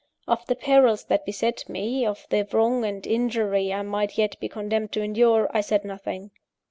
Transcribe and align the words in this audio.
Of 0.27 0.47
the 0.47 0.55
perils 0.55 1.03
that 1.09 1.27
beset 1.27 1.69
me, 1.69 2.07
of 2.07 2.25
the 2.31 2.47
wrong 2.51 2.83
and 2.83 3.05
injury 3.05 3.71
I 3.71 3.83
might 3.83 4.17
yet 4.17 4.35
be 4.39 4.49
condemned 4.49 4.91
to 4.93 5.03
endure, 5.03 5.47
I 5.55 5.61
said 5.61 5.85
nothing. 5.85 6.31